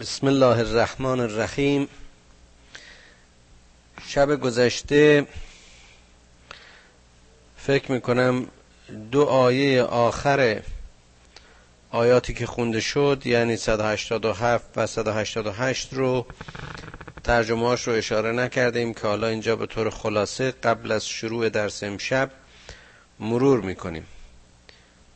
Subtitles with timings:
[0.00, 1.88] بسم الله الرحمن الرحیم.
[4.06, 5.26] شب گذشته
[7.56, 8.46] فکر می‌کنم
[9.12, 10.62] دو آیه آخر
[11.90, 16.26] آیاتی که خونده شد یعنی 187 و 188 رو
[17.24, 22.30] ترجمهاش رو اشاره نکردیم که حالا اینجا به طور خلاصه قبل از شروع درس امشب
[23.18, 24.06] مرور می‌کنیم.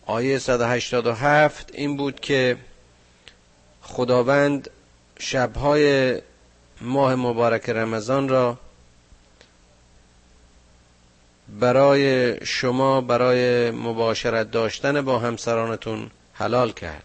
[0.07, 2.57] آیه 187 این بود که
[3.85, 4.71] خداوند
[5.19, 6.21] شبهای
[6.81, 8.59] ماه مبارک رمضان را
[11.61, 17.05] برای شما برای مباشرت داشتن با همسرانتون حلال کرد.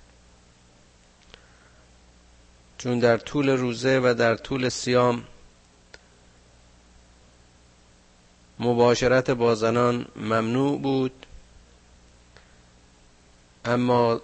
[2.77, 5.23] چون در طول روزه و در طول سیام
[8.59, 11.25] مباشرت با زنان ممنوع بود
[13.66, 14.22] اما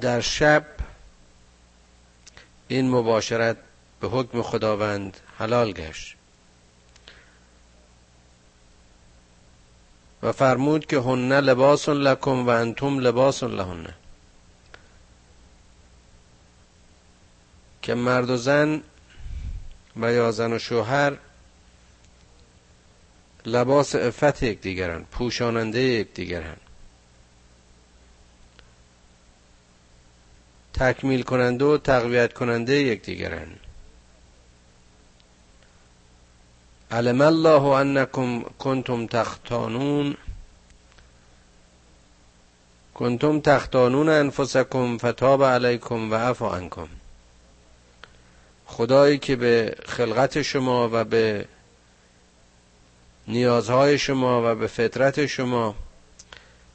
[0.00, 0.64] در شب
[2.72, 3.56] این مباشرت
[4.00, 6.16] به حکم خداوند حلال گشت.
[10.22, 13.86] و فرمود که هن لباس لکم و انتم لباس لهن.
[17.82, 18.82] که مرد و زن
[19.96, 21.16] و یا زن و شوهر
[23.46, 26.61] لباس افت یکدیگرند پوشاننده یکدیگرند.
[30.74, 33.60] تکمیل کننده و تقویت کننده یکدیگرند
[36.92, 40.16] علم الله انکم کنتم تختانون.
[42.94, 46.88] کنتم تختانون انفسکم فتاب علیکم و عفا عنکم.
[48.66, 51.44] خدایی که به خلقت شما و به
[53.28, 55.74] نیازهای شما و به فطرت شما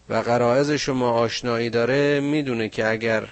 [0.10, 3.28] و قرائز شما آشنایی داره می‌دونه که اگر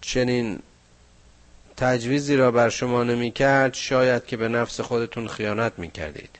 [0.00, 0.58] چنین
[1.76, 6.38] تجویزی را بر شما نمی کرد شاید که به نفس خودتون خیانت می کردید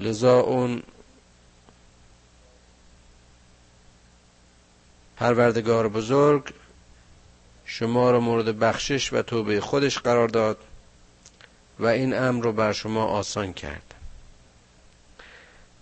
[0.00, 0.82] لذا اون
[5.16, 6.54] پروردگار بزرگ
[7.64, 10.58] شما را مورد بخشش و توبه خودش قرار داد
[11.78, 13.94] و این امر رو بر شما آسان کرد.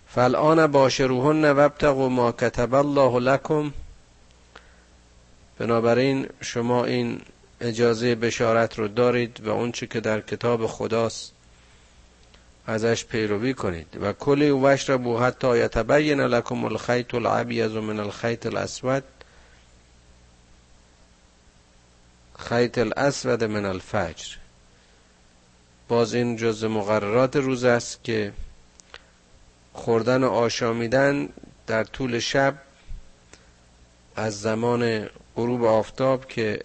[0.07, 3.71] فالآن باشروهن وابتغوا ما کتب الله لکم
[5.61, 7.21] بنابراین شما این
[7.59, 11.31] اجازه بشارت رو دارید و اونچه که در کتاب خداست
[12.67, 13.97] ازش پیروی کنید.
[14.01, 19.03] و کلی و وشربو حتی یتبین لکم الخیط العبیز من الخیط الاسود.
[22.39, 24.35] خیط الاسود من الفجر.
[25.87, 28.33] باز این جز مقررات روز است که
[29.73, 31.29] خوردن و آشامیدن
[31.67, 32.55] در طول شب
[34.15, 36.63] از زمان غروب آفتاب که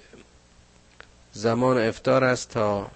[1.33, 2.91] زمان افتار است تا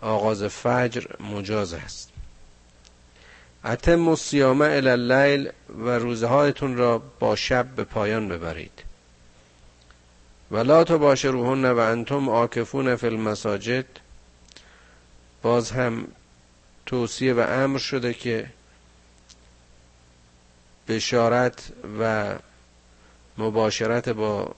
[0.00, 2.12] آغاز فجر مجاز است.
[3.64, 8.82] اتم و سیامه اللیل و روزهایتون را با شب به پایان ببرید.
[10.50, 13.86] ولا تو باشه روحن و انتم آکفون فی المساجد.
[15.42, 16.08] باز هم
[16.86, 18.46] توصیه و امر شده که
[20.88, 22.34] بشارت و
[23.38, 24.54] مباشرت با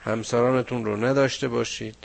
[0.00, 1.96] همسرانتون رو نداشته باشید.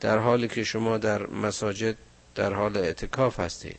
[0.00, 1.96] در حالی که شما در مساجد
[2.34, 3.78] در حال اعتکاف هستید.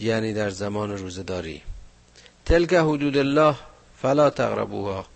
[0.00, 1.62] یعنی در زمان روزداری.
[2.44, 3.56] تلک حدود الله
[4.02, 5.06] فلا تقربوها.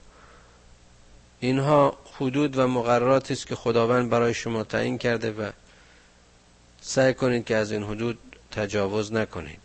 [1.40, 5.50] اینها حدود و مقرراتی است که خداوند برای شما تعیین کرده و
[6.80, 8.18] سعی کنید که از این حدود
[8.50, 9.63] تجاوز نکنید.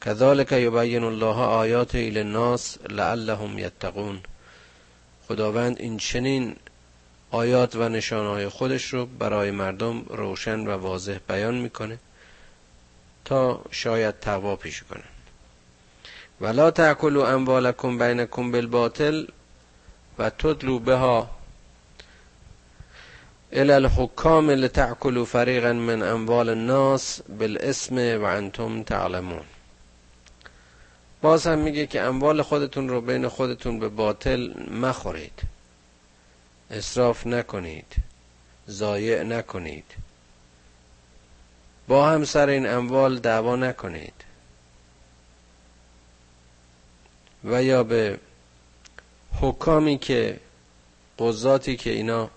[0.00, 4.20] کذالک یبین الله آیات الناس لعلهم یتقون
[5.28, 6.56] خداوند این چنین
[7.30, 11.98] آیات و نشانهای خودش رو برای مردم روشن و واضح بیان می‌کنه
[13.24, 15.02] تا شاید تقوا پیش کنن
[16.40, 19.26] ولا تاکلوا اموالکم بینکم بالباطل
[20.18, 21.30] و تدلو بها
[23.52, 29.44] الى الحکام لتأکلوا فریقا من اموال الناس بالاسم و انتم تعلمون.
[31.22, 35.42] باز هم میگه که اموال خودتون رو بین خودتون به باطل مخورید.
[36.70, 37.94] اصراف نکنید.
[38.68, 39.84] ضایع نکنید.
[41.88, 44.24] با هم سر این اموال دعوا نکنید.
[47.44, 48.18] و یا به
[49.40, 50.40] حکامی که
[51.18, 52.30] قضاتی که اینا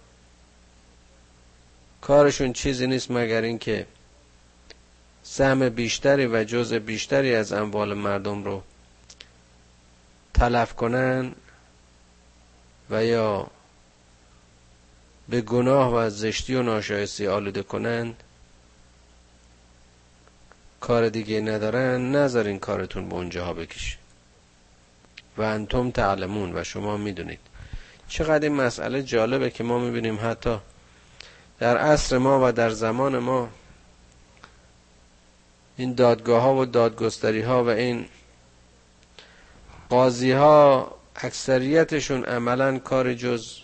[2.02, 3.88] کارشون چیزی نیست مگر اینکه
[5.24, 8.64] سهم بیشتری و جزء بیشتری از اموال مردم رو
[10.42, 11.32] تلف کنن
[12.90, 13.48] و یا
[15.30, 18.24] به گناه و زشتی و ناشایستی آلوده کنند
[20.80, 23.98] کار دیگه ندارن نذارین کارتون به اونجاها بکشه.
[25.38, 27.40] و انتم تعلمون و شما می‌دونید.
[28.08, 30.58] چقدر این مسئله جالبه که ما می‌بینیم حتی
[31.60, 33.50] در عصر ما و در زمان ما
[35.78, 38.06] این دادگاه ها و دادگستری ها و این
[39.92, 43.58] قاضی ها اکثریتشون عملا کار جز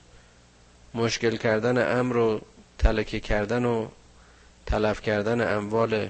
[0.93, 2.41] مشکل کردن امر و
[2.77, 3.87] تلکه کردن و
[4.65, 6.09] تلف کردن اموال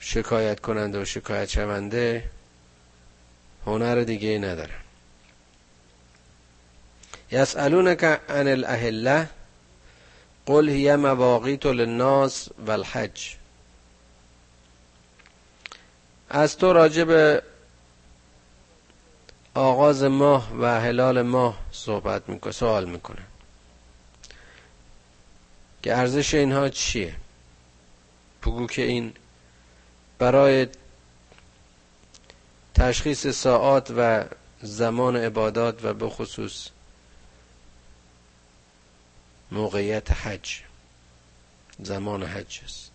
[0.00, 2.24] شکایت کننده و شکایت شونده
[3.66, 4.80] هنر دیگه ای ندارن
[7.32, 9.28] یسالونک عن الاهله
[10.46, 13.36] قل هی مواقیت للناس والحج.
[16.30, 17.42] از تو راجع به
[19.54, 23.22] آغاز ماه و هلال ماه صحبت می‌کنه سوال می‌کنه.
[25.82, 27.16] که ارزش اینها چیه؟
[28.42, 29.12] بگو که این
[30.18, 30.68] برای
[32.74, 34.24] تشخیص ساعات و
[34.62, 36.68] زمان عبادات و به خصوص
[39.50, 40.60] موقعیت حج
[41.82, 42.90] زمان حج است.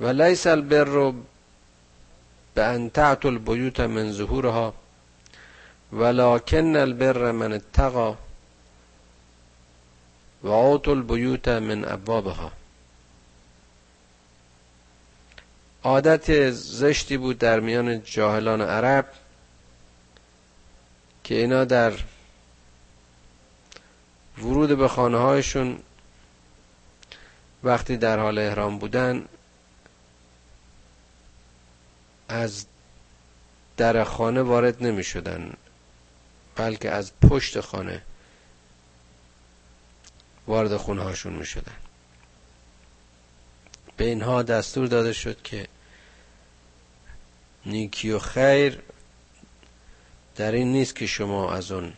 [0.00, 1.12] و لیس البر
[2.54, 4.74] به ان تعتوا البیوت من ظهورها
[5.92, 8.14] ولكن البر من اتقى
[10.44, 10.48] و
[10.88, 12.52] البیوت من ابوابها
[15.84, 19.06] عادت زشتی بود در میان جاهلان عرب
[21.24, 21.92] که اینا در
[24.38, 25.78] ورود به خانه هایشون
[27.64, 29.24] وقتی در حال احرام بودن
[32.28, 32.66] از
[33.76, 35.52] در خانه وارد نمی شدن
[36.56, 38.02] بلکه از پشت خانه
[40.46, 41.76] وارد خونه هاشون می شدن
[43.96, 45.68] به اینها دستور داده شد که
[47.66, 48.82] نیکی و خیر
[50.36, 51.92] در این نیست که شما از اون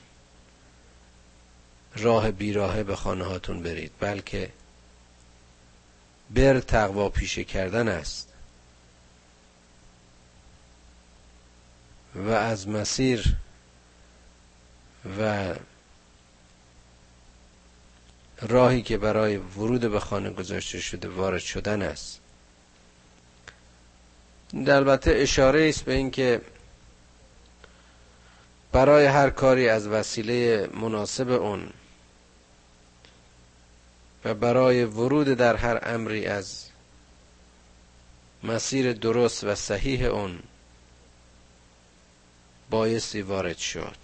[1.96, 4.52] راه بیراهه به خانه هاتون برید بلکه
[6.30, 8.32] بر تقوا پیشه کردن است.
[12.16, 13.36] و از مسیر
[15.20, 15.54] و
[18.42, 22.20] راهی که برای ورود به خانه گذاشته شده وارد شدن است.
[24.54, 26.40] البته اشاره است به اینکه
[28.72, 31.70] برای هر کاری از وسیله مناسب اون
[34.24, 36.64] و برای ورود در هر امری از
[38.42, 40.38] مسیر درست و صحیح اون
[42.70, 43.96] بایستی وارد شد.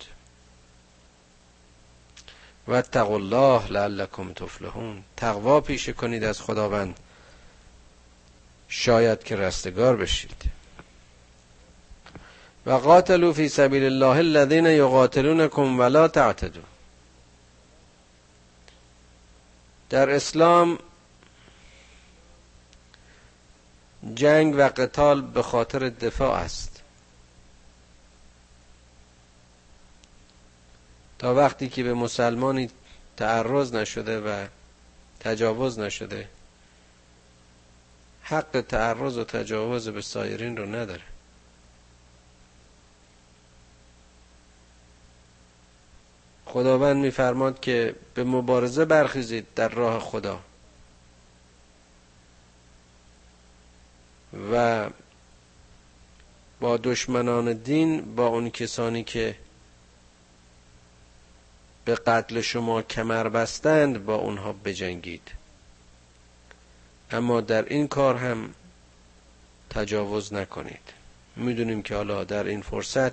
[2.69, 5.05] و الله لعلکم تفلحون.
[5.17, 7.01] تقوا پیشه کنید از خداوند.
[8.69, 10.43] شاید که رستگار بشید.
[12.67, 16.63] و قاتلوا فی سبیل الله الذین یقاتلونکم ولا تعتدوا.
[19.91, 20.79] در اسلام
[24.15, 26.72] جنگ و قتال به خاطر دفاع است.
[31.23, 32.71] تا وقتی که به مسلمانی
[33.17, 34.47] تعرض نشده و
[35.21, 36.29] تجاوز نشده
[38.23, 41.03] حق تعرض و تجاوز به سایرین رو نداره.
[46.47, 50.41] خداوند میفرماد که به مبارزه برخیزید در راه خدا.
[54.53, 54.91] و
[56.61, 59.37] با دشمنان دین با اون کسانی که
[61.85, 65.31] به قتل شما کمر بستند با اونها بجنگید.
[67.11, 68.55] اما در این کار هم
[69.71, 70.93] تجاوز نکنید.
[71.37, 73.13] می‌دونیم که حالا در این فرصت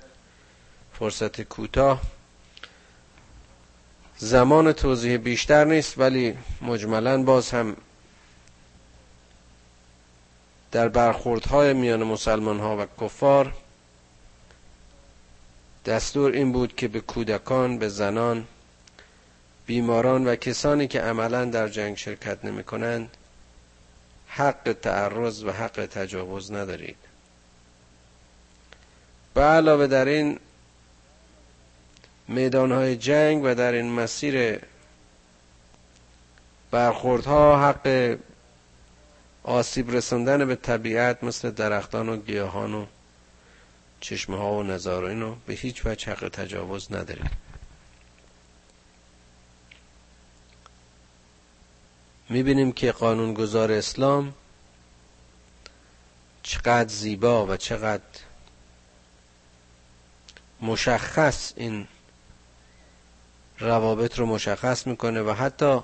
[0.98, 2.02] فرصت کوتاه.
[4.16, 7.76] زمان توضیح بیشتر نیست ولی مجملا باز هم
[10.72, 13.52] در برخوردهای میان مسلمان ها و کفار
[15.86, 18.46] دستور این بود که به کودکان به زنان
[19.70, 23.16] بیماران و کسانی که عملا در جنگ شرکت نمی کنند
[24.26, 26.96] حق تعرض و حق تجاوز ندارید.
[29.34, 30.38] به علاوه در این
[32.28, 34.60] میدانهای جنگ و در این مسیر
[36.70, 38.16] برخوردها حق
[39.42, 42.86] آسیب رسوندن به طبیعت مثل درختان و گیاهان و
[44.00, 47.30] چشمه ها و نظار اینو به هیچ وجه حق تجاوز نداریم
[52.30, 54.34] می‌بینیم که قانونگذار اسلام
[56.42, 58.02] چقدر زیبا و چقدر
[60.62, 61.88] مشخص این
[63.58, 65.80] روابط رو مشخص می‌کنه و حتی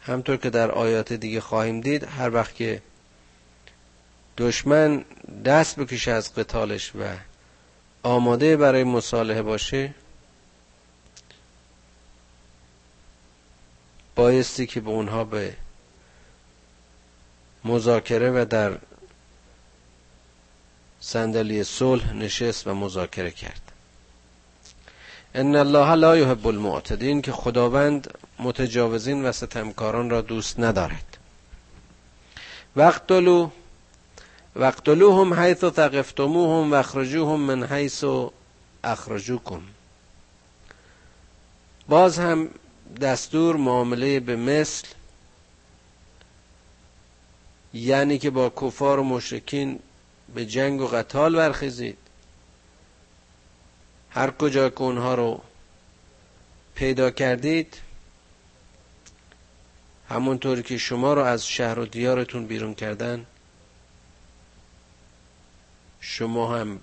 [0.00, 2.82] همطور که در آیات دیگه خواهیم دید هر وقت که
[4.38, 5.04] دشمن
[5.44, 7.16] دست بکشه از قتالش و
[8.02, 9.94] آماده برای مصالحه باشه
[14.14, 15.56] بایستی که به اونها به
[17.66, 18.78] مذاکره و در
[21.00, 23.60] صندلی صلح نشست و مذاکره کرد.
[25.34, 31.16] ان الله لا يحب المعتدین که خداوند متجاوزین و ستمکاران را دوست ندارد.
[32.76, 33.50] وقتلو
[34.56, 38.04] وقتلوهم حیث ثقفتموهم و اخرجوهم من حیث
[38.84, 39.62] اخرجوکم.
[41.88, 42.48] باز هم
[43.00, 44.86] دستور معامله به مثل
[47.76, 49.78] یعنی که با کفار و مشرکین
[50.34, 51.98] به جنگ و قتال برخیزید.
[54.10, 55.40] هر کجا که اونها رو
[56.74, 57.80] پیدا کردید
[60.08, 63.26] همونطوری که شما رو از شهر و دیارتون بیرون کردن
[66.00, 66.80] شما هم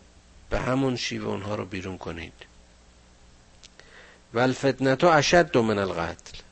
[0.50, 2.34] به همون شیوه اونها رو بیرون کنید.
[4.34, 6.43] و الفتنتو اشد من القتل.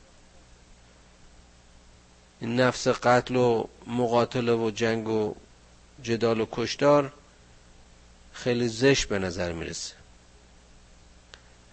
[2.42, 5.34] این نفس قتل و مقاتله و جنگ و
[6.02, 7.12] جدال و کشتار
[8.32, 9.94] خیلی زشت به نظر می‌رسه.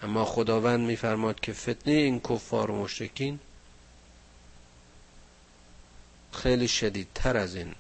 [0.04, 3.40] اما خداوند میفرماد که فتنه این کفار و مشرکین
[6.32, 7.76] خیلی شدیدتر از این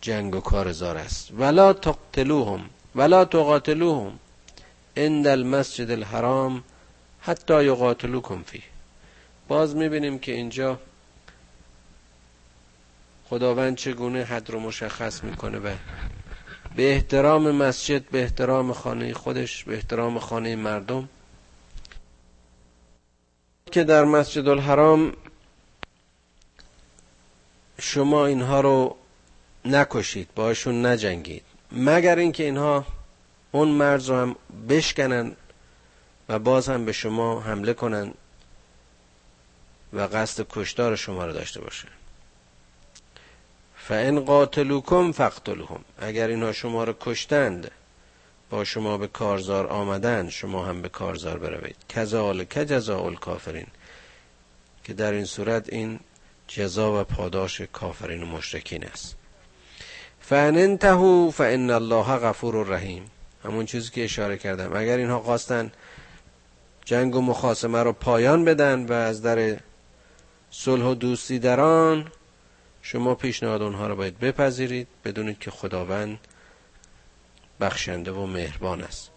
[0.00, 1.28] جنگ و کارزار است.
[1.38, 4.18] ولا تقتلوهم ولا تقاتلوهم
[4.96, 6.64] عند المسجد الحرام
[7.20, 8.62] حتی یقاتلوکم فیه.
[9.48, 10.78] باز می‌بینیم که اینجا
[13.34, 15.74] خداوند چگونه حد رو مشخص می‌کنه و
[16.76, 21.08] به احترام مسجد به احترام خانه خودش به احترام خانه مردم.
[23.72, 25.12] که در مسجد الحرام
[27.80, 28.96] شما اینها رو
[29.64, 31.44] نکشید باشون نجنگید.
[31.72, 32.86] مگر اینکه اینها
[33.52, 34.36] اون مرز رو هم
[34.68, 35.32] بشکنن
[36.28, 38.14] و باز هم به شما حمله کنن
[39.92, 41.88] و قصد کشتار شما رو داشته باشه
[43.88, 47.70] فان قاتلوکم فقتلهم اگر اینها شما رو کشتند
[48.50, 51.76] با شما به کارزار آمدن شما هم به کارزار بروید.
[51.88, 53.66] کذالک جزاء الکافرین.
[54.84, 56.00] که در این صورت این
[56.48, 59.16] جزا و پاداش کافرین و مشرکین است.
[60.20, 63.10] فان انتهوا فان الله غفور رحیم
[63.44, 64.76] همون چیزی که اشاره کردم.
[64.76, 65.72] اگر اینها خواستن
[66.84, 69.56] جنگ و مخاسمه رو پایان بدن و از در
[70.50, 72.10] صلح و دوستی دران
[72.86, 76.18] شما پیشنهاد اونها رو باید بپذیرید بدونید که خداوند
[77.60, 79.10] بخشنده و مهربان است.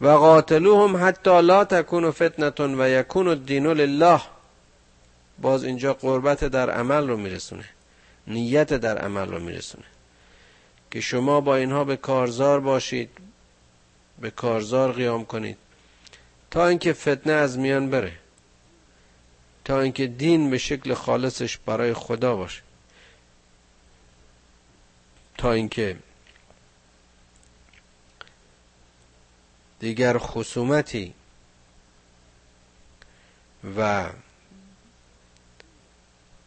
[0.00, 4.20] و قاتلوهم حتی لا تکون فتنتون و یکون الدین لله.
[5.38, 7.64] باز اینجا قربت در عمل رو میرسونه.
[8.26, 9.84] نیت در عمل رو میرسونه.
[10.90, 13.10] که شما با اینها به کارزار باشید
[14.20, 15.58] به کارزار قیام کنید
[16.50, 18.12] تا اینکه فتنه از میان بره.
[19.66, 22.62] تا اینکه دین به شکل خالصش برای خدا باشه.
[25.38, 25.96] تا اینکه
[29.78, 31.14] دیگر خصومتی
[33.76, 34.10] و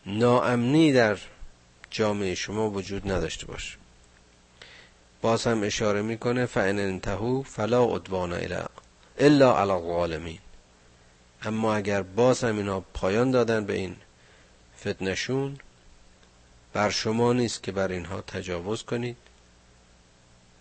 [0.06, 1.18] ناامنی در
[1.90, 3.78] جامعه شما وجود نداشته باشه.
[5.22, 8.34] باز هم اشاره می‌کنه فان انتهو فلا عدوان
[9.18, 10.40] الا علی الظالمین
[11.44, 13.96] اما اگر باز هم اینا پایان دادن به این
[14.80, 15.60] فتنشون
[16.74, 19.18] بر شما نیست که بر اینها تجاوز کنید.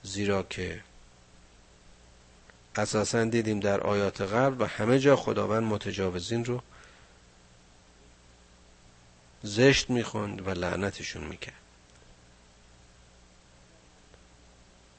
[0.03, 0.83] زیرا که
[2.77, 6.63] اساسا دیدیم در آیات قبل و همه جا خداوند متجاوزین رو
[9.43, 11.55] زشت می‌خوند و لعنتشون می‌کرد.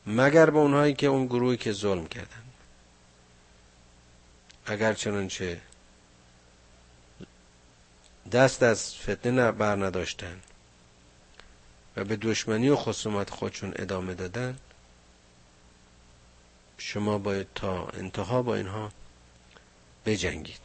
[0.08, 2.44] مگر به اونهایی که اون گروهی که ظلم کردن
[4.66, 5.62] اگر چنانچه
[8.32, 10.40] دست از فتنه بر نداشتن
[11.96, 14.58] و به دشمنی و خصومت خودشون ادامه دادن.
[16.78, 18.92] شما باید تا انتها با اینها
[20.06, 20.60] بجنگید.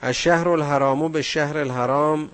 [0.00, 2.30] از شهر الحرامو به شهر الحرام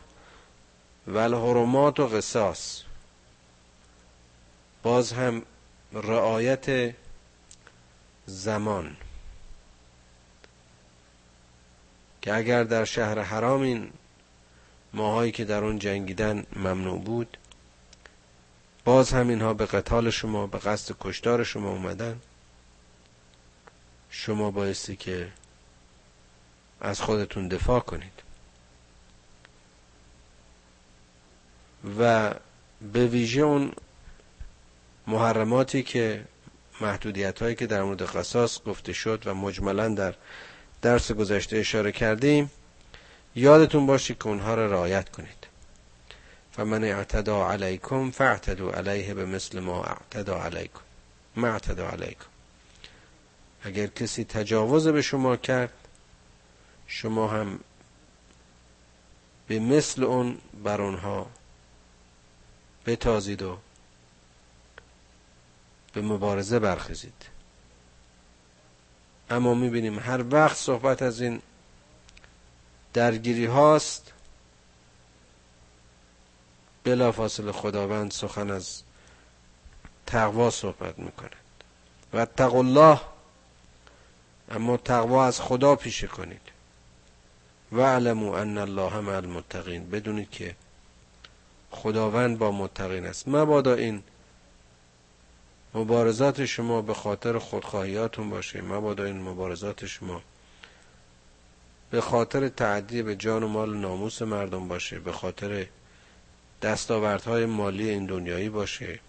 [1.06, 2.82] و الحرمات و قصاص.
[4.82, 5.42] باز هم
[5.92, 6.94] رعایت
[8.26, 8.96] زمان.
[12.22, 13.92] که اگر در شهر حرام این
[14.94, 17.36] ماهایی که در اون جنگیدن ممنوع بود.
[18.84, 22.20] باز هم اینها به قتال شما به قصد کشتار شما اومدن.
[24.10, 25.32] شما بایستی که
[26.80, 28.22] از خودتون دفاع کنید.
[31.98, 32.34] و
[32.92, 33.72] به ویژه اون
[35.06, 36.24] محرماتی که
[36.80, 40.14] محدودیت هایی که در مورد قصاص گفته شد و مجملا در
[40.82, 42.50] درس گذشته اشاره کردیم
[43.34, 45.46] یادتون باشه که اونها را رعایت کنید.
[46.52, 50.80] فمن اعتدا علیکم فاعتدوا علیه به مثل ما اعتدا علیکم.
[51.36, 52.26] ما اعتدا علیکم.
[53.62, 55.72] اگر کسی تجاوز به شما کرد
[56.86, 57.60] شما هم
[59.48, 61.26] به مثل اون بر اونها
[62.86, 63.58] بتازید و
[65.92, 67.26] به مبارزه برخزید
[69.30, 71.42] اما می‌بینیم هر وقت صحبت از این
[72.92, 74.12] درگیری هاست.
[76.84, 78.82] بلا فاصله خداوند سخن از
[80.06, 81.36] تقوا صحبت می‌کند.
[82.12, 83.00] و تقوا الله
[84.50, 86.40] اما تقوا از خدا پیشه کنید.
[87.72, 90.56] و علمو ان الله مع المتقین بدونید که
[91.70, 93.28] خداوند با متقین است.
[93.28, 94.02] مبادا این
[95.74, 98.60] مبارزات شما به خاطر خودخواهیاتون باشه.
[98.62, 100.22] مبادا این مبارزات شما
[101.90, 105.66] به خاطر تعدی به جان و مال و ناموس مردم باشه به خاطر
[106.62, 109.00] دستاوردهای مالی این دنیایی باشه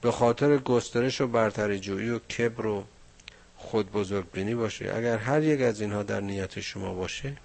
[0.00, 2.84] به خاطر گسترش و برتری جویی و کبر و
[3.56, 4.92] خود بزرگ بینی باشه.
[4.96, 7.36] اگر هر یک از اینها در نیت شما باشه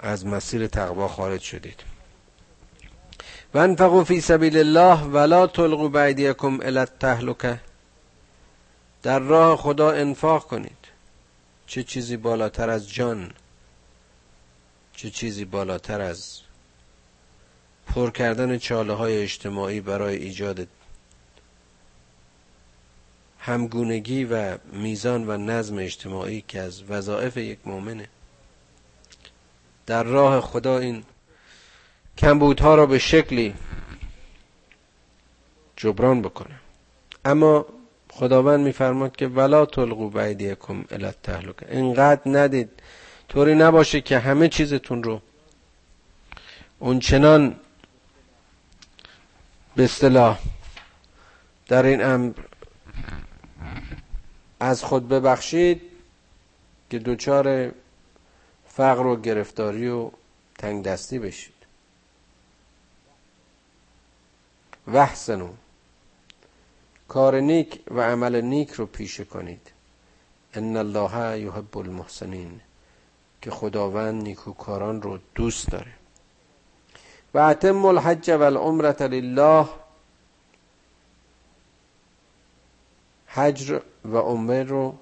[0.00, 1.82] از مسیر تقوا خارج شدید.
[3.54, 7.60] و انفقوا فی سبیل الله ولا تلقوا بایدیکم الی التهلکه
[9.02, 10.77] در راه خدا انفاق کنید.
[11.68, 13.30] چه چیزی بالاتر از جان؟
[14.92, 16.40] چه چیزی بالاتر از
[17.86, 20.68] پر کردن چاله های اجتماعی برای ایجاد
[23.38, 28.08] همگونگی و میزان و نظم اجتماعی که از وظایف یک مؤمنه؟
[29.86, 31.04] در راه خدا این
[32.18, 33.54] کمبودها را به شکلی
[35.76, 36.60] جبران بکنه.
[37.24, 37.66] اما
[38.18, 42.70] خداوند میفرماد که ولا تلقوا بایدیکم الی التهلکه اینقدر ندید.
[43.28, 45.20] طوری نباشه که همه چیزتون رو
[46.78, 47.56] اون چنان
[49.76, 50.38] به اصطلاح
[51.68, 52.32] در این امر
[54.60, 55.82] از خود ببخشید
[56.90, 57.72] که دوچار
[58.68, 60.10] فقر و گرفتاری و
[60.58, 61.54] تنگ دستی بشید.
[64.88, 65.48] وحسنو
[67.08, 69.70] کار نیک و عمل نیک رو پیشه کنید.
[70.54, 72.60] ان الله یحب المحسنین
[73.42, 75.92] که خداوند نیکوکاران رو دوست داره.
[77.34, 79.68] و اتم الحج و العمرة لله
[83.26, 83.70] حج
[84.04, 84.98] و عمره رو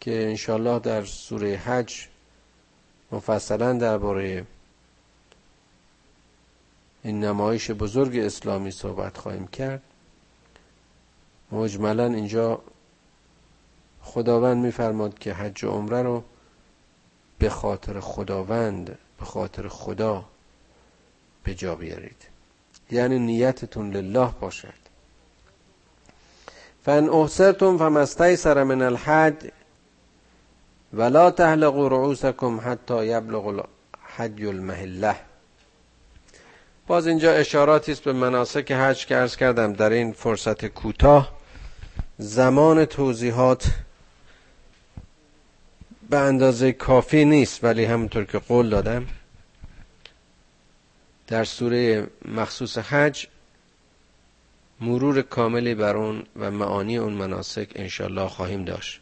[0.00, 2.06] که انشالله در سوره حج
[3.12, 4.46] مفصلا درباره
[7.02, 9.82] این نمایش بزرگ اسلامی صحبت خواهیم کرد.
[11.52, 12.60] مجملا اینجا
[14.02, 16.22] خداوند میفرماد که حج و عمره رو
[17.38, 20.24] به خاطر خداوند به خاطر خدا
[21.44, 22.26] به جا بیارید.
[22.90, 24.80] یعنی نیتتون لله باشد.
[26.84, 29.50] فان احسرتم فمستیسر من الحج
[30.92, 35.16] ولا تهلقوا رؤوسكم حتی یبلغ الحج المهله
[36.86, 41.39] باز اینجا اشاراتی است به مناسک حج که ارز کردم در این فرصت کوتاه.
[42.22, 43.66] زمان توضیحات
[46.10, 49.06] به اندازه کافی نیست ولی همونطور که قول دادم
[51.26, 53.26] در سوره مخصوص حج
[54.80, 59.00] مرور کاملی بر اون و معانی اون مناسک انشالله خواهیم داشت.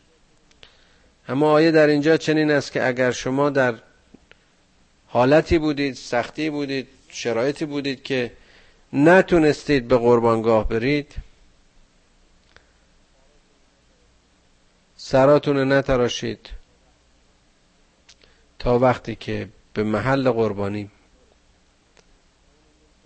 [1.29, 3.75] اما آیه در اینجا چنین است که اگر شما در
[5.07, 8.33] حالتی بودید سختی بودید شرایطی بودید که
[8.93, 11.15] نتونستید به قربانگاه برید
[15.11, 16.49] سراتون نتراشید.
[18.59, 20.91] تا وقتی که به محل قربانی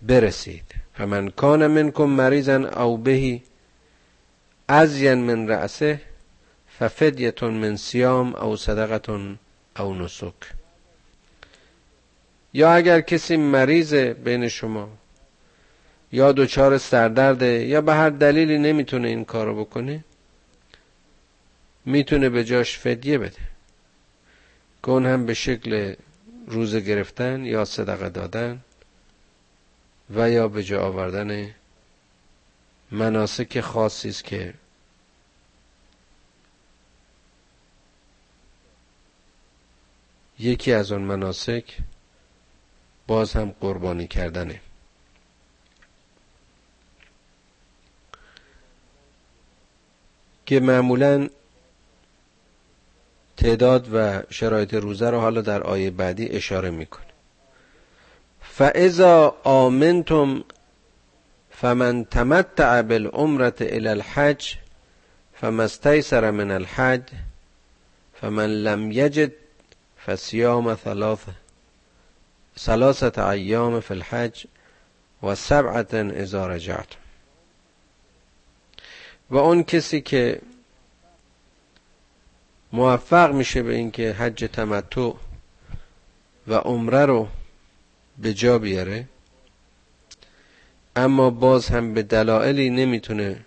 [0.01, 0.63] برسید.
[0.93, 3.43] فمن کان منکم مریضا او بهی
[4.67, 6.01] ازین من رأسه
[6.79, 9.39] ففدیتون من سیام او صدقتون
[9.79, 10.33] او نسک.
[12.53, 14.89] یا اگر کسی مریض بین شما
[16.11, 20.03] یا دچار سردرده یا به هر دلیلی نمی‌تونه این کارو بکنه
[21.85, 23.41] می‌تونه به جاش فدیه بده.
[24.81, 25.95] که هم به شکل
[26.47, 28.61] روزه گرفتن یا صدقه دادن
[30.15, 31.55] و یا به جا آوردن
[32.91, 34.53] مناسک خاصی است که
[40.39, 41.77] یکی از آن مناسک
[43.07, 44.61] باز هم قربانی کردنه.
[50.45, 51.29] که معمولا
[53.43, 57.03] تعداد و شرایط روزه رو حالا در آیه بعدی اشاره می‌کنه.
[58.41, 60.43] فاذا آمنتم
[61.51, 64.55] فمن تمتع بالعمرة الى الحج
[65.41, 67.01] فما استيسر من الحج
[68.21, 69.31] فمن لم يجد
[70.05, 71.33] فصيام ثلاثة
[72.59, 74.45] ثلاثة ایام في الحج
[75.23, 76.97] و سبعة اذا رجعتم.
[79.29, 80.41] و اون کسی که
[82.73, 85.11] موفق میشه به اینکه حج تمتع
[86.47, 87.27] و عمره رو
[88.17, 89.07] به جا بیاره.
[90.95, 93.45] اما باز هم به دلایلی نمی‌تونه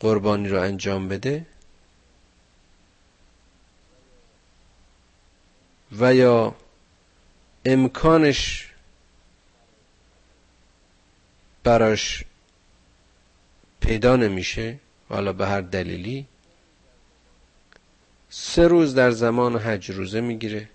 [0.00, 1.46] قربانی رو انجام بده.
[5.98, 6.54] و یا
[7.64, 8.72] امکانش
[11.64, 12.24] براش
[13.80, 14.78] پیدا نمیشه
[15.08, 16.26] حالا به هر دلیلی
[18.30, 20.68] سه روز در زمان حج روزه می‌گیره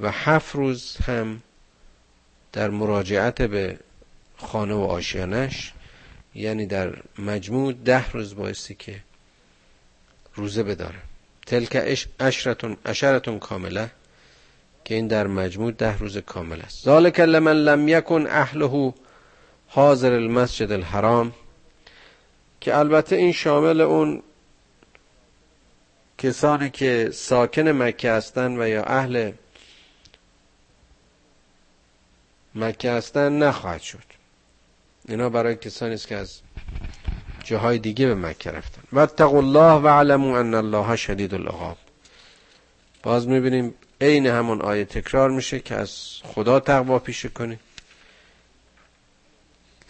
[0.00, 1.42] و هفت روز هم
[2.52, 3.78] در مراجعت به
[4.36, 5.72] خانه و آشیانش
[6.34, 9.02] یعنی در مجموع ده روز بایستی که
[10.34, 10.98] روزه بداره.
[11.46, 13.90] تلک اشرتون اشرتون کامله
[14.84, 16.84] که این در مجموع ده روز کامل است.
[16.84, 18.94] ذالک لمن لم یکن اهله
[19.68, 21.32] حاضر المسجد الحرام
[22.60, 24.22] که البته این شامل اون
[26.18, 29.32] کسانی که ساکن مکه هستند و یا اهل
[32.54, 34.02] مکه هستند نخواهد شد.
[35.08, 36.40] اینا برای کسانی است که از
[37.44, 38.82] جاهای دیگه به مکه رفتن.
[38.92, 41.76] و اتقوا الله و علموا ان الله شدید العقاب.
[43.02, 47.58] باز می‌بینیم عین همون آیه تکرار میشه که از خدا تقوا پیشه کنی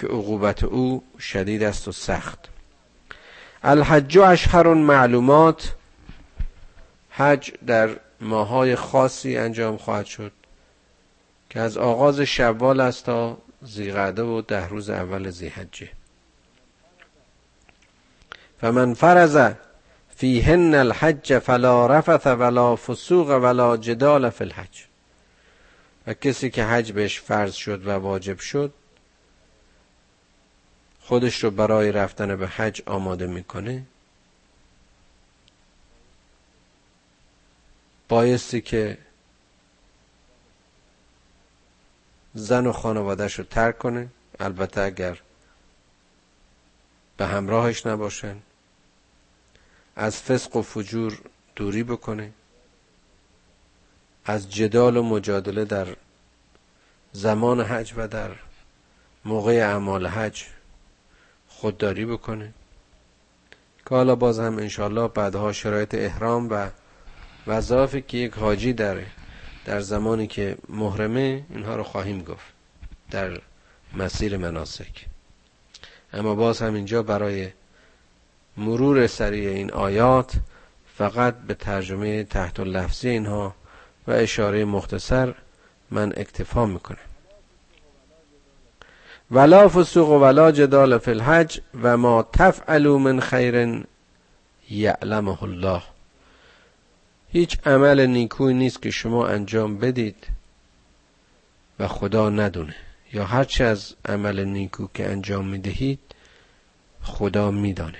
[0.01, 2.39] که عقوبت او شدید است و سخت.
[3.62, 5.75] الحج اشهر معلومات.
[7.16, 10.33] حج در ماهای خاصی انجام خواهد شد
[11.50, 15.88] که از آغاز شوال است تا زیقعده و ده روز اول زیحجه
[18.61, 19.38] فمن فرز
[20.16, 24.85] فیهن الحج فلا رفث ولا فسوق ولا جدال فی الحج.
[26.07, 28.72] و کسی که حج بهش فرض شد و واجب شد
[31.00, 33.83] خودش رو برای رفتن به حج آماده می‌کنه.
[38.09, 38.99] بایستی که
[42.35, 44.09] زن و خانوادهش رو ترک کنه.
[44.40, 45.21] البته اگر
[47.16, 48.37] به همراهش نباشن.
[49.97, 51.21] از فسق و فجور
[51.57, 52.33] دوری بکنه.
[54.25, 55.97] از جدال و مجادله در
[57.12, 58.31] زمان حج و در
[59.25, 60.45] موقع اعمال حج
[61.49, 62.53] خودداری بکنه.
[63.87, 66.69] که حالا باز هم انشالله بعدها شرایط احرام و
[67.47, 69.07] وظایفی که یک حاجی داره
[69.65, 72.47] در زمانی که محرمه اینها رو خواهیم گفت
[73.11, 73.41] در
[73.95, 75.07] مسیر مناسک.
[76.13, 77.49] اما باز هم اینجا برای
[78.57, 80.33] مرور سریع این آیات
[80.97, 83.55] فقط به ترجمه تحت لفظی اینها
[84.07, 85.35] و اشاره مختصر
[85.91, 86.97] من اکتفا می‌کنم.
[89.31, 93.85] ولا فسوق و ولا جدال فی الحج و ما تفعلوا من خیر
[94.71, 95.83] یعلمه الله.
[97.37, 100.27] هیچ عمل نیکوی نیست که شما انجام بدید
[101.79, 102.75] و خدا ندونه.
[103.12, 105.99] یا هرچه از عمل نیکو که انجام می‌دهید
[107.03, 107.99] خدا میدانه.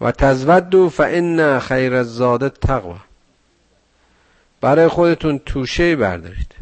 [0.00, 2.98] و تزودو فان خیر الزاد تقوا
[4.60, 6.54] برای خودتون توشه بردارید.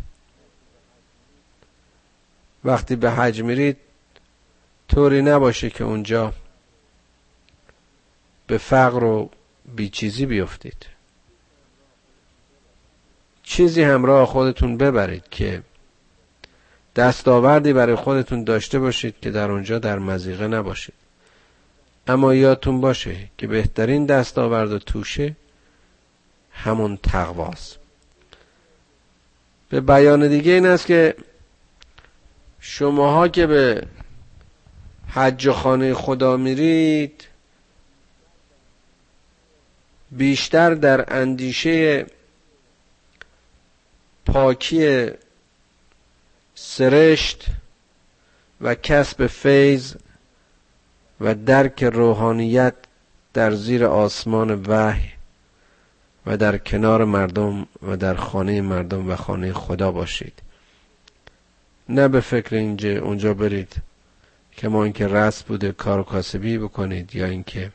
[2.65, 3.77] وقتی به حج میرید
[4.89, 6.33] طوری نباشه که اونجا
[8.47, 9.31] به فقر و
[9.77, 10.98] بیچیزی بیفتید.
[13.59, 15.63] چیزی همراه خودتون ببرید که
[16.97, 20.95] دستاوردی برای خودتون داشته باشید که در اونجا در مزیقه نباشید.
[22.07, 25.37] اما یادتون باشه که بهترین دستاورد و توشه
[26.53, 27.79] همون تقواست.
[29.69, 31.15] به بیان دیگه این است که
[32.61, 33.87] شماها که به
[35.09, 37.25] حج خانه خدا میرید
[40.11, 42.07] بیشتر در اندیشه
[44.33, 45.11] پاکی
[46.55, 47.47] سرشت
[48.61, 49.95] و کسب فیض
[51.21, 52.75] و درک روحانیت
[53.35, 55.11] در زیر آسمان وحی
[56.27, 60.43] و در کنار مردم و در خانه مردم و خانه خدا باشید.
[61.89, 63.75] نه به فکر اینجا اونجا برید
[64.53, 67.73] که ما اینکه رست بوده کار و کاسبی بکنید یا اینکه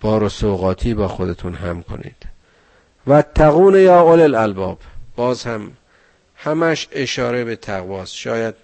[0.00, 2.39] بار و سوقاتی با خودتون هم کنید.
[3.06, 4.78] و تقون یا اول الالباب.
[5.16, 5.72] باز هم
[6.36, 8.14] همش اشاره به تقواست.
[8.14, 8.54] شاید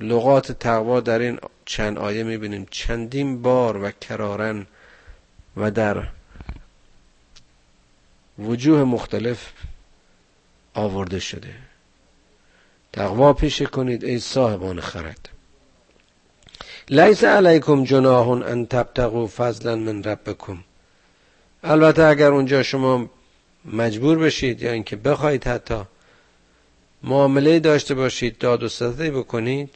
[0.00, 2.66] لغات تقوا در این چند آیه می‌بینیم.
[2.70, 4.66] چندین بار و کرارن
[5.56, 6.06] و در
[8.38, 9.52] وجوه مختلف
[10.74, 11.54] آورده شده.
[12.92, 15.28] تقوا پیشه کنید ای صاحبان خرد.
[16.88, 20.58] لیس علیکم جناح ان تبتغوا فضلا من ربکم.
[21.64, 23.10] البته اگر اونجا شما
[23.64, 25.82] مجبور بشید یا اینکه بخواید حتی
[27.02, 29.70] معامله داشته باشید داد و ستده بکنید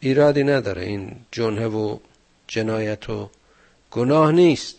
[0.00, 0.82] ایرادی نداره.
[0.82, 1.98] این جنه و
[2.46, 3.30] جنایت و
[3.90, 4.76] گناه نیست.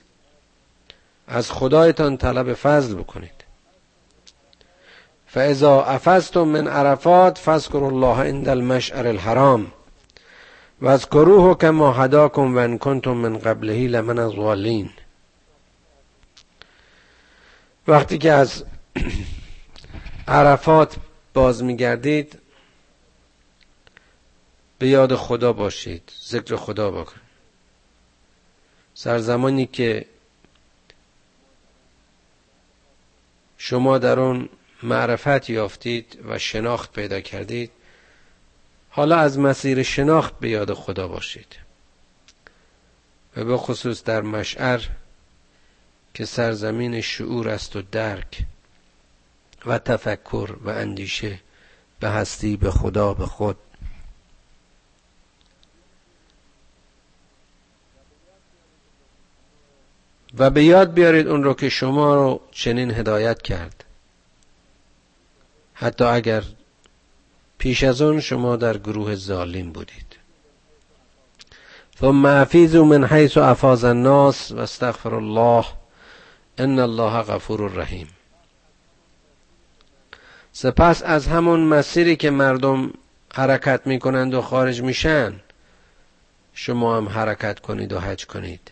[1.28, 3.42] از خدایتان طلب فضل بکنید.
[5.28, 9.72] فاذا افزتم من عرفات فاذكروا الله عند المشعر الحرام
[10.82, 14.90] و از کما هداکم و ان کنتم من قبلهی لمن الضالین
[17.88, 18.66] وقتی که از
[20.28, 20.96] عرفات
[21.34, 22.40] باز میگردید
[24.80, 27.22] به یاد خدا باشید ذکر خدا بکنید.
[28.94, 30.06] سرزمانی که
[33.58, 34.50] شما در اون
[34.84, 37.72] معرفت یافتید و شناخت پیدا کردید
[38.90, 41.56] حالا از مسیر شناخت به یاد خدا باشید.
[43.38, 44.82] و به خصوص در مشعر
[46.14, 48.46] که سرزمین شعور است و درک
[49.66, 51.40] و تفکر و اندیشه
[52.00, 53.58] به هستی به خدا به خود.
[60.38, 63.84] و به یاد بیارید اون رو که شما رو چنین هدایت کرد.
[65.74, 66.44] حتی اگر
[67.58, 70.18] پیش از اون شما در گروه ظالم بودید.
[72.00, 75.66] ثم افیزوا من حیث افاظ الناس و استغفر الله.
[76.58, 78.08] ان الله غفور رحیم
[80.54, 82.94] سپس از همون مسیری که مردم
[83.34, 85.34] حرکت می‌کنند و خارج میشن
[86.54, 88.72] شما هم حرکت کنید و حج کنید.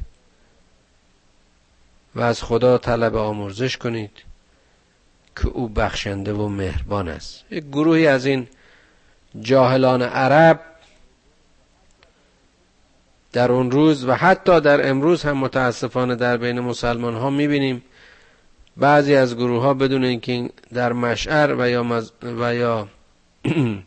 [2.16, 4.12] و از خدا طلب آمرزش کنید
[5.36, 7.44] که او بخشنده و مهربان است.
[7.52, 8.48] یک گروهی از این
[9.42, 10.62] جاهلان عرب
[13.34, 17.84] در اون روز و حتی در امروز هم متاسفانه در بین مسلمان ها می‌بینیم
[18.78, 22.12] بعضی از گروه ها بدون اینکه در مشعر و یا, مز...
[22.24, 22.88] و یا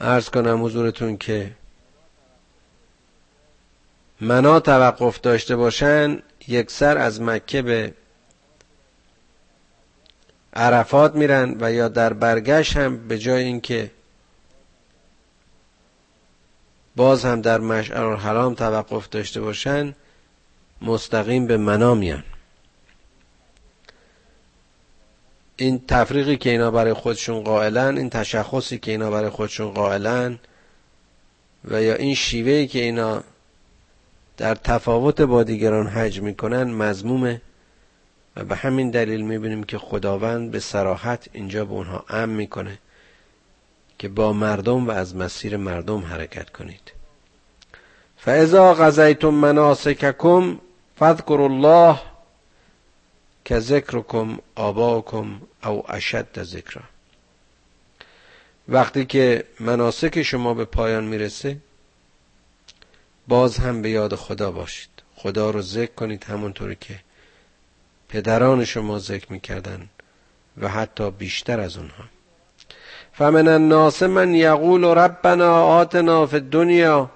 [0.00, 1.52] ارز کنم حضورتون که
[4.20, 7.94] منا توقف داشته باشن یک سر از مکه به
[10.52, 13.90] عرفات میرن و یا در برگشت هم به جای اینکه
[16.96, 19.94] باز هم در مشعر الحرام توقف داشته باشن
[20.82, 22.24] مستقیم به منا میان.
[25.56, 30.38] این تفریقی که اینا برای خودشون قائلن این تشخصی که اینا برای خودشون قائلن
[31.64, 33.22] و یا این شیوهی که اینا
[34.36, 37.40] در تفاوت با دیگران حج می‌کنن مزمومه
[38.36, 42.78] و به همین دلیل می‌بینیم که خداوند به سراحت اینجا به اونها امن می‌کنه.
[43.98, 46.92] که با مردم و از مسیر مردم حرکت کنید.
[48.16, 50.58] فاذا غزیتم مناسککم
[50.96, 52.00] فاذکروا الله
[53.44, 56.80] که ذکرکم آباکم او اشد ذکر
[58.68, 61.56] وقتی که مناسک شما به پایان می‌رسه
[63.28, 64.90] باز هم به یاد خدا باشید.
[65.16, 67.00] خدا رو ذکر کنید همونطوری که
[68.08, 69.88] پدران شما ذکر می‌کردن
[70.58, 72.04] و حتی بیشتر از اونها.
[73.18, 77.10] فمن الناس من یقول ربنا آتنا فی الدنیا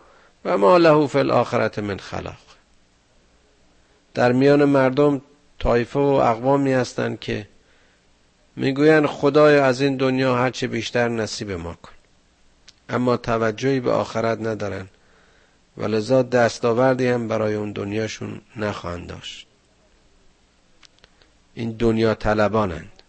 [0.44, 2.34] و ما له فی الاخرت من خلاق.
[4.14, 5.20] در میان مردم
[5.58, 7.48] طایفه و اقوامی هستند که
[8.56, 11.92] می‌گویند خدای از این دنیا هرچه بیشتر نصیب ما کن.
[12.88, 14.88] اما توجهی به آخرت ندارن
[15.76, 19.46] و لذا دستاوردی هم برای اون دنیاشون نخواهند داشت.
[21.54, 22.99] این دنیا طلبانند.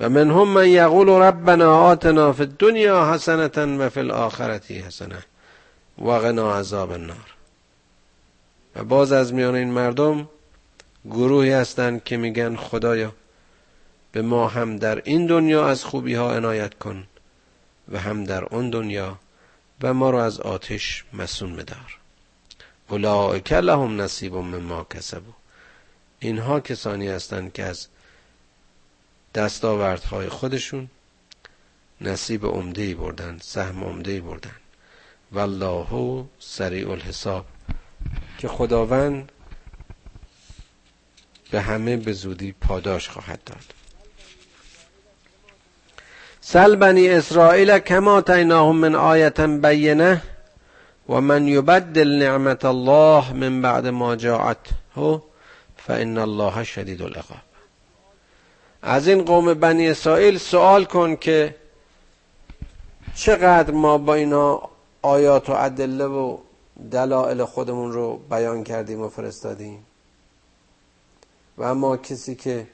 [0.00, 5.22] و منهم من یقول ربنا آتنا فی الدنیا حسنتا و فی الاخرتی حسنه
[5.98, 7.34] و غنا عذاب النار.
[8.76, 10.28] و باز از میان این مردم
[11.04, 13.12] گروهی هستند که میگن خدایا
[14.12, 17.06] به ما هم در این دنیا از خوبی ها عنایت کن
[17.88, 19.18] و هم در اون دنیا
[19.82, 21.98] و ما رو از آتش مسون بدار.
[22.88, 25.32] اولئک لهم نصیب مما کسبوا.
[26.18, 27.86] اینها کسانی هستند که از
[29.34, 30.88] دستاوردهای خودشون
[32.00, 34.56] نصیب عمده بردن سهم عمده بردن.
[35.32, 37.44] والله سریع الحساب.
[38.38, 39.32] که خداوند
[41.50, 43.74] به همه به زودی پاداش خواهد داد.
[46.40, 50.22] سل بنی اسرائیل کما تیناهم من آیت بینه
[51.08, 54.70] و من یبدل نعمت الله من بعد ما جاعته
[55.76, 57.49] فان الله شدید العقاب.
[58.82, 61.54] از این قوم بنی اسرائیل سوال کن که
[63.14, 64.62] چقدر ما با اینا
[65.02, 66.38] آیات و ادله و
[66.90, 69.86] دلائل خودمون رو بیان کردیم و فرستادیم.
[71.58, 72.66] و اما کسی که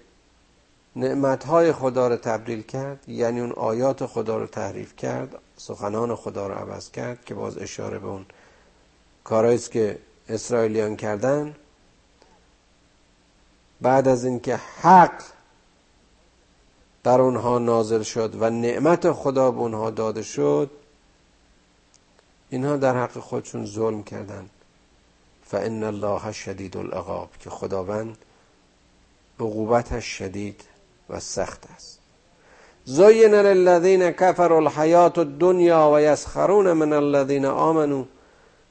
[0.96, 6.54] نعمتهای خدا رو تبدیل کرد یعنی اون آیات خدا رو تحریف کرد سخنان خدا رو
[6.54, 8.26] عوض کرد که باز اشاره به اون
[9.24, 11.54] کارهایی که اسرائیلیان کردن
[13.80, 15.22] بعد از اینکه حق
[17.06, 20.70] بر اونها نازل شد و نعمت خدا به اونها داده شد
[22.50, 24.50] اینها در حق خودشون ظلم کردند.
[25.44, 28.16] فان الله شدید العقاب که خداوند
[29.40, 30.60] عقوبتش شدید
[31.08, 31.98] و سخت است.
[32.84, 38.04] زین للذین کفروا الحیات الدنیا و یسخرون من الذین آمنوا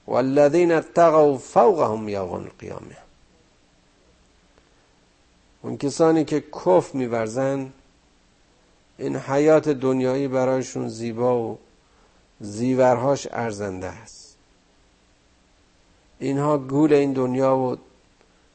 [0.07, 2.97] والذین اتقوا فوقهم یوم القیامه
[5.61, 7.71] اون کسانی که کف میورزن
[8.97, 11.59] این حیات دنیایی برایشون زیبا و
[12.39, 14.37] زیورهاش ارزنده است.
[16.19, 17.77] اینها گول این دنیا و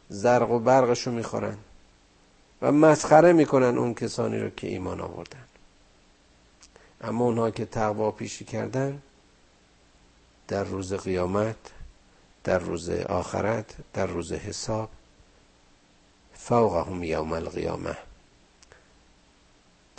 [0.09, 1.59] زرق و برقشو می‌خورن
[2.63, 5.45] و مسخره می‌کنن اون کسانی رو که ایمان آوردن.
[7.01, 9.03] اما اونها که تقوا پیشی کردن
[10.49, 11.57] در روز قیامت
[12.45, 14.89] در روز آخرت در روز حساب
[16.35, 17.97] فوقهم یوم القیامه.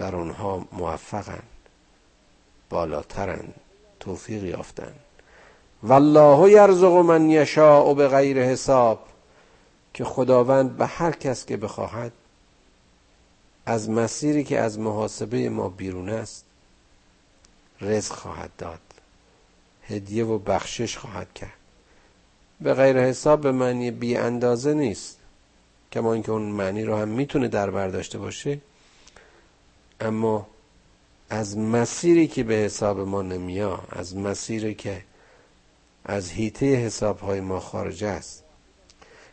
[0.01, 1.43] در اونها موفقن
[2.69, 3.47] بالاترن
[3.99, 4.93] توفیق یافتن.
[5.83, 9.07] والله یرزق من یشاء به غیر حساب
[9.93, 12.11] که خداوند به هر کس که بخواهد
[13.65, 16.45] از مسیری که از محاسبه ما بیرون است
[17.81, 18.79] رزق خواهد داد
[19.87, 21.61] هدیه و بخشش خواهد کرد.
[22.61, 25.17] به غیر حساب به معنی بی اندازه نیست
[25.91, 28.59] کما اینکه اون معنی رو هم می‌تونه در برداشته باشه.
[30.01, 30.47] اما
[31.29, 35.01] از مسیری که به حساب ما نمیاد از مسیری که
[36.05, 38.43] از هیته حساب های ما خارج است.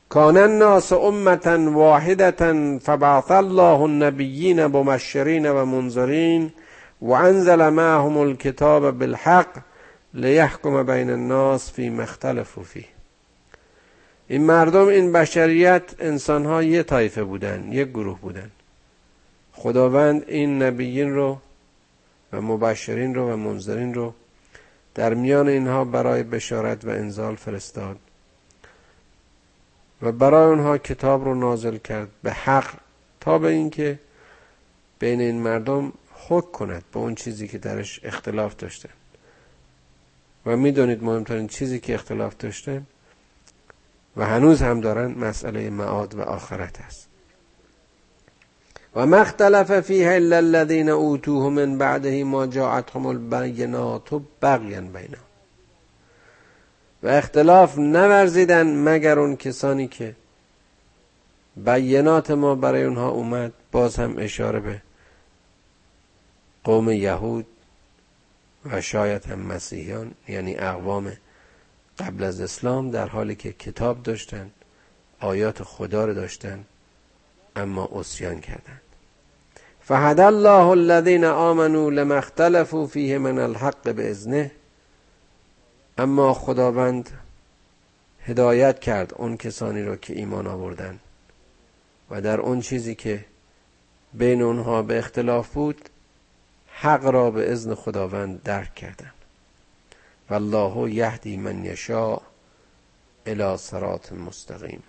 [0.08, 6.52] کان الناس امتا واحدتا فبعث الله النبیین مبشرین و منذرین
[7.00, 9.48] و انزل معهم الكتاب بالحق
[10.14, 12.84] لیحکم بین الناس فی مختلف فیه.
[14.28, 18.50] این مردم این بشریت انسان ها یه طایفه بودن یک گروه بودن.
[19.58, 21.38] خداوند این نبیین رو
[22.32, 24.14] و مبشرین رو و منذرین رو
[24.94, 27.98] در میان اینها برای بشارت و انزال فرستاد
[30.02, 32.74] و برای اونها کتاب رو نازل کرد به حق
[33.20, 33.98] تا به اینکه
[34.98, 35.92] بین این مردم
[36.28, 38.88] حک کند به اون چیزی که درش اختلاف داشتن
[40.46, 42.86] و می‌دونید مهمترین چیزی که اختلاف داشتن
[44.16, 47.07] و هنوز هم دارن مسئله معاد و آخرت است
[48.94, 55.28] و مختلف فیه الا الذین اوتوه من بعده ما جاءتهم البینات بغیا بینهم
[57.02, 60.14] و اختلاف نورزیدن مگر اون کسانی که
[61.56, 64.82] بینات ما برای اونها اومد باز هم اشاره به
[66.64, 67.46] قوم یهود
[68.64, 71.12] و شاید هم مسیحیان یعنی اقوام
[71.98, 74.50] قبل از اسلام در حالی که کتاب داشتند
[75.20, 76.66] آیات خدا رو داشتند
[77.58, 78.80] اما اسیان کردند.
[79.80, 84.50] فهد الله الذين آمنوا لما اختلفوا فيه من الحق باذنه
[85.98, 87.10] اما خداوند
[88.26, 90.98] هدایت کرد اون کسانی را که ایمان آوردن.
[92.10, 93.24] و در اون چیزی که
[94.14, 95.88] بین اونها به اختلاف بود
[96.68, 99.12] حق را به اذن خداوند درک کردن.
[100.30, 102.20] والله یهدی من یشاء
[103.26, 104.82] الى صراط مستقیم.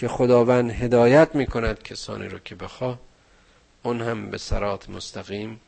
[0.00, 2.98] که خداوند هدایت می کند کسانی رو که بخواه
[3.82, 5.60] اون هم به سرات مستقیم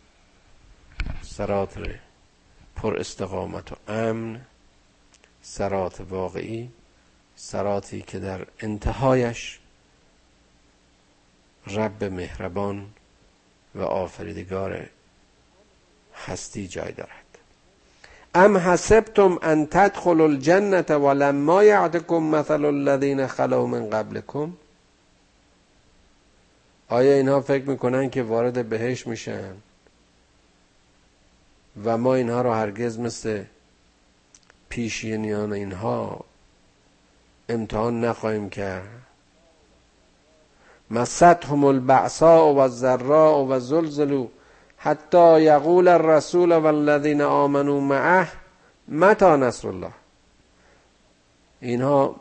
[1.22, 1.78] سرات
[2.76, 4.40] پر استقامت و امن
[5.42, 6.70] سرات واقعی
[7.36, 9.60] سراتی که در انتهایش
[11.66, 12.90] رب مهربان
[13.74, 14.86] و آفریدگار
[16.26, 17.21] هستی جای دارد.
[18.34, 24.52] ام حسبتم ان تدخلوا الجنه ولما یعدکم مثل الذین خلو من قبلكم؟
[26.88, 29.54] آیا اینها فکر می‌کنن که وارد بهش میشن؟
[31.84, 33.44] و ما اینها رو هرگز مثل
[34.68, 36.24] پیشینیان اینها
[37.48, 38.88] امتحان نخواهیم کرد.
[40.90, 44.26] مستهم البعصاء و الضراء و زلزلوا
[44.84, 48.32] حتی یقول الرسول والذین آمنوا معه
[48.88, 49.92] متى نصر الله؟
[51.60, 52.16] اینها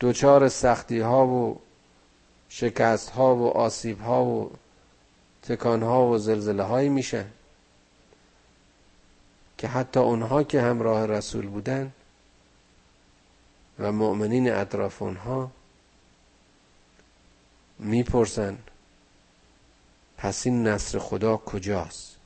[0.00, 1.60] دوچار سختی ها و
[2.48, 4.50] شکست ها و آسیب ها و
[5.42, 7.26] تکان ها و زلزله هایی میشن
[9.58, 11.92] که حتی اونها که همراه رسول بودن
[13.78, 15.50] و مؤمنین اطراف اونها
[17.78, 18.58] می‌پرسن
[20.18, 22.16] پس این نصر خدا کجاست؟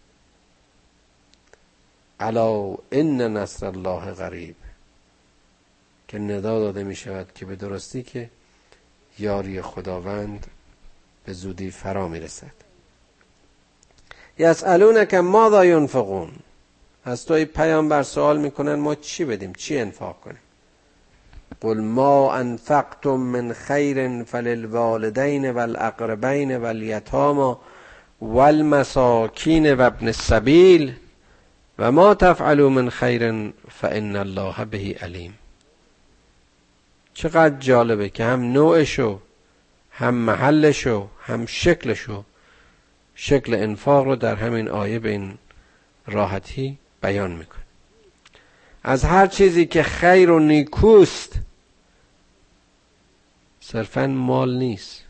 [2.20, 4.57] الا ان نصر الله غریب.
[6.09, 8.30] که ندا داده می شود که به درستی که
[9.18, 10.47] یاری خداوند
[11.24, 12.53] به زودی فرا می رسد.
[14.38, 16.30] یسالونک ماذا ینفقون؟
[17.05, 20.41] از توی پیامبر سوال می‌کنن ما چی بدیم؟ چی انفاق کنیم؟
[21.61, 27.61] قل ما انفقتم من خیر فللوالدین والاقربین والیتاما
[28.20, 30.94] والمساکین و ابن السبیل
[31.78, 35.38] و ما تفعلوا من خیر فان الله به علیم.
[37.14, 39.20] چقدر جالبه که هم نوعشو
[39.90, 42.24] هم محلشو هم شکلشو
[43.14, 45.38] شکل انفاق رو در همین آیه به این
[46.06, 47.60] راحتی بیان می‌کنه.
[48.82, 51.32] از هر چیزی که خیر و نیکوست
[53.60, 55.04] صرفا مال نیست.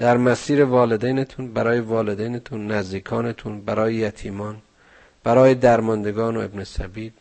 [0.00, 4.62] در مسیر والدینتون برای والدینتون نزدیکانتون برای یتیمان
[5.24, 7.14] برای درماندگان و ابن سبید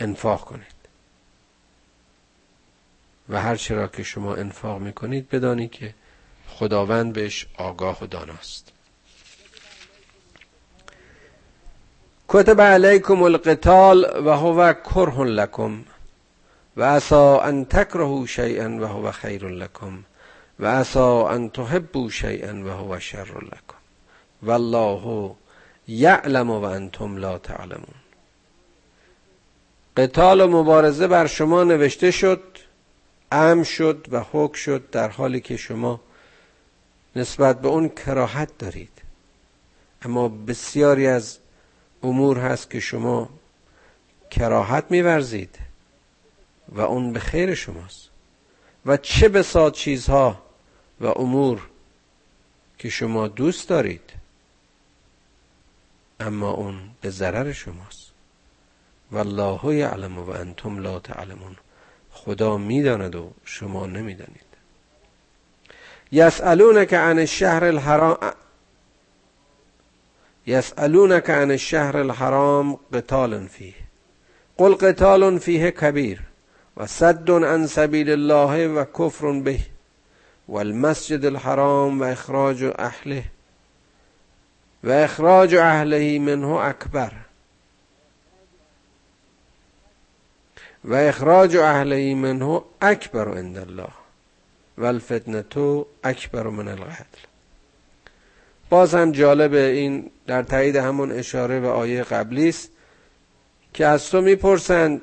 [0.00, 0.76] انفاق کنید.
[3.28, 5.94] و هر چرا که شما انفاق می‌کنید بدانید که
[6.48, 8.72] خداوند بهش آگاه و داناست.
[12.28, 15.84] کتب علیکم القتال و هو کره لکم
[16.76, 19.98] و عسا ان تکرهوا شیئا و هو خیر لکم.
[20.60, 23.76] و عسا ان تحبوا شیئا و هو شر لکم.
[24.42, 25.34] والله
[25.88, 27.94] یعلم و انتم لا تعلمون.
[29.96, 32.42] قتال و مبارزه بر شما نوشته شد
[33.32, 36.00] ام شد و حک شد در حالی که شما
[37.16, 39.02] نسبت به اون کراهت دارید.
[40.02, 41.38] اما بسیاری از
[42.02, 43.28] امور هست که شما
[44.30, 45.58] کراهت میورزید
[46.68, 48.08] و اون به خیر شماست.
[48.86, 50.45] و چه بساد چیزها
[51.00, 51.60] و امور
[52.78, 54.10] که شما دوست دارید
[56.20, 58.12] اما اون به ضرر شماست.
[59.12, 61.56] والله یعلم و انتم لا تعلمون.
[62.10, 64.46] خدا می‌داند و شما نمی‌دانید.
[66.12, 68.18] یسالونک عن الشهر الحرام
[70.46, 73.74] یسالونک عن الشهر الحرام قتال فیه.
[74.56, 76.20] قل قتال فیه کبیر
[76.76, 79.75] و صد عن سبیل الله و کفر به.
[80.48, 83.24] و المسجد الحرام و اخراج اهله
[84.84, 87.12] و اخراج اهله منه اکبر.
[90.84, 93.88] و اخراج اهله منه اکبر عند الله
[94.78, 97.18] و الفتنه اکبر من القتل.
[98.70, 102.70] باز هم جالب این در تایید همون اشاره و آیه قبلی است
[103.74, 105.02] که از تو می‌پرسند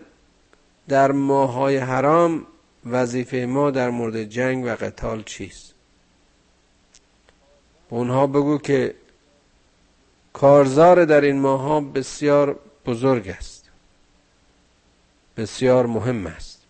[0.87, 2.45] در ماهای حرام
[2.85, 5.73] وظیفه ما در مورد جنگ و قتال چیست؟
[7.89, 8.95] اونها بگو که
[10.33, 13.69] کارزار در این ماها بسیار بزرگ است.
[15.37, 16.61] بسیار مهم است.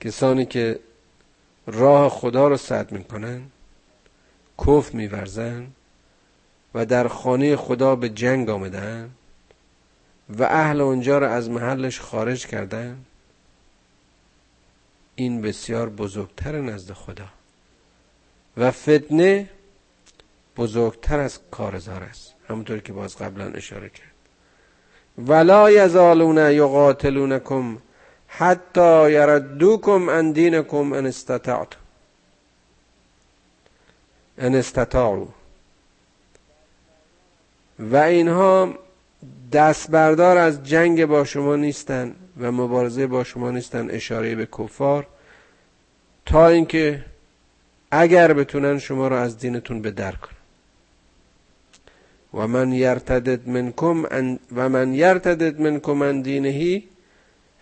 [0.00, 0.80] کسانی که
[1.66, 3.42] راه خدا رو سد می‌کنن
[4.58, 5.66] کف میورزن
[6.74, 9.10] و در خانه خدا به جنگ آمدن
[10.38, 13.04] و اهل اونجا را از محلش خارج کردن
[15.20, 17.24] این بسیار بزرگتر نزد خدا.
[18.56, 19.48] و فتنه
[20.56, 22.34] بزرگتر از کارزار است.
[22.48, 24.16] همونطور که باز قبلا اشاره کرد.
[25.18, 27.78] ولا یزالون یقاتلونکم
[28.28, 31.80] حتی یردوکم عن دینکم ان استطعتم
[34.38, 35.28] ان استطاعوا.
[37.78, 38.74] و اینها
[39.52, 45.06] دست بردار از جنگ با شما نیستن و مبارزه با شما نیستن اشاره به کفار.
[46.26, 47.04] تا اینکه
[47.90, 50.40] اگر بتونن شما را از دینتون به در کنن.
[52.34, 54.04] و من یرتدد منکم
[54.56, 56.88] و من یرتدد منکم من دینهی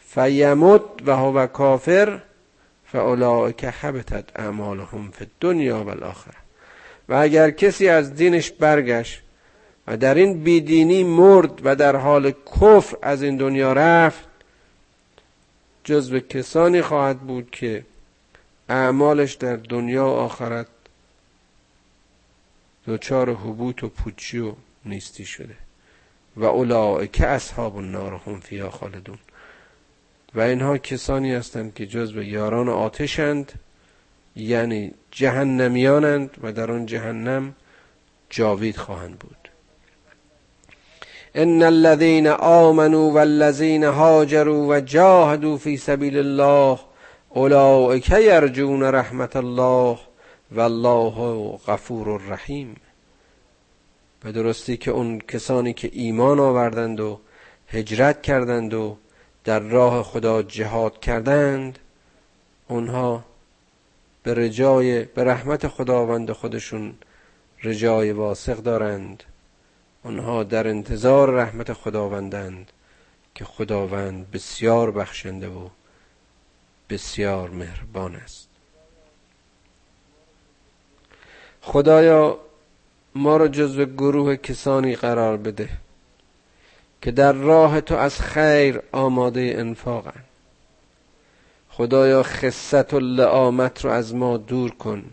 [0.06, 2.20] فیمت و هو کافر
[2.92, 6.34] فاولئک حبطت اعمالهم فی الدنیا و الاخره
[7.08, 9.22] و اگر کسی از دینش برگشت
[9.86, 14.27] و در این بیدینی مرد و در حال کفر از این دنیا رفت
[15.84, 17.84] جزو کسانی خواهد بود که
[18.68, 20.66] اعمالش در دنیا و آخرت
[22.86, 24.52] دچار حبوط و پوچی و
[24.84, 25.54] نیستی شده.
[26.36, 29.18] و که اصحاب النار هم فیها خالدون.
[30.34, 33.52] و اینها کسانی هستند که جزو یاران آتشند
[34.36, 37.54] یعنی جهنمیانند و در آن جهنم
[38.30, 39.47] جاوید خواهند بود.
[41.38, 46.78] ان الذين آمنوا والذين هاجروا وجاهدوا في سبيل الله
[47.36, 49.98] اولئك يرجون رحمت الله
[50.56, 52.76] والله غفور رحیم
[54.24, 57.20] به درستی که اون کسانی که ایمان آوردند و
[57.68, 58.96] هجرت کردند و
[59.44, 61.78] در راه خدا جهاد کردند
[62.68, 63.24] اونها
[64.22, 66.94] به رجای به رحمت خداوند خودشون
[67.64, 69.24] رجای واسق دارند.
[70.08, 72.72] آنها در انتظار رحمت خداوندند
[73.34, 75.68] که خداوند بسیار بخشنده و
[76.90, 78.48] بسیار مهربان است.
[81.60, 82.38] خدایا
[83.14, 85.68] ما را جزو گروه کسانی قرار بده
[87.02, 90.24] که در راه تو از خیر آماده انفاقن
[91.70, 95.04] خدایا خصت و لعامت رو از ما دور کن.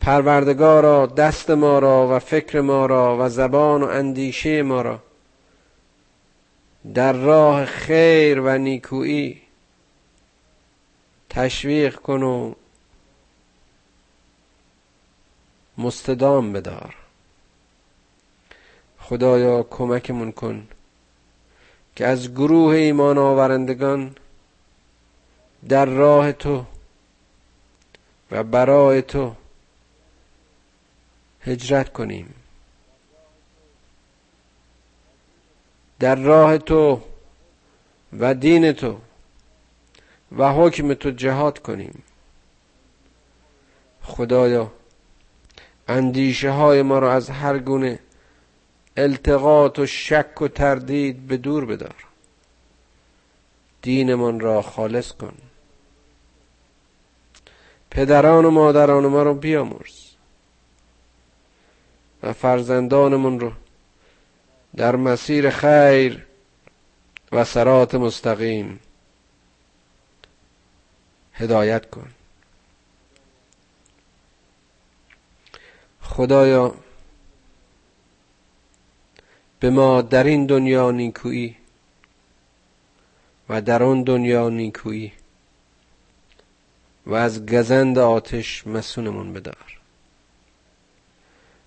[0.00, 4.98] پروردگارا دست ما را و فکر ما را و زبان و اندیشه ما را.
[6.94, 9.42] در راه خیر و نیکویی
[11.30, 12.54] تشویق کن و
[15.78, 16.94] مستدام بدار.
[19.00, 20.68] خدایا کمکمون کن
[21.96, 24.16] که از گروه ایمان آورندگان
[25.68, 26.64] در راه تو
[28.30, 29.34] و برای تو
[31.40, 32.34] هجرت کنیم.
[35.98, 37.00] در راه تو
[38.18, 38.98] و دین تو
[40.36, 42.02] و حکم تو جهاد کنیم.
[44.02, 44.72] خدایا
[45.88, 47.98] اندیشه های ما را از هر گونه
[48.96, 51.94] التقاط و شک و تردید به دور بدار.
[53.82, 55.34] دینمان را خالص کن.
[57.90, 60.07] پدران و مادران ما را بیامرز.
[62.22, 63.52] و فرزندانمون رو
[64.76, 66.26] در مسیر خیر
[67.32, 68.80] و سرات مستقیم
[71.32, 72.10] هدایت کن.
[76.02, 76.74] خدایا
[79.60, 81.56] به ما در این دنیا نیکویی
[83.48, 85.12] و در آن دنیا نیکویی
[87.06, 89.77] و از گزند آتش مسونمون بدار.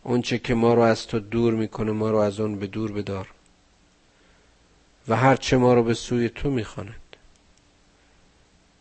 [0.04, 3.28] اونچه که ما رو از تو دور می‌کنه ما رو از اون به دور بدار.
[5.08, 6.95] و هرچه ما رو به سوی تو می‌خواند.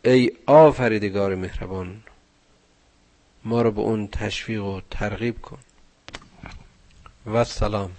[0.04, 2.02] ای آفریدگار مهربان
[3.44, 5.58] ما رو به اون تشویق و ترغیب کن.
[7.26, 7.92] و سلام.